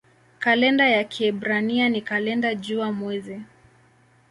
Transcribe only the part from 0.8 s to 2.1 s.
ya Kiebrania ni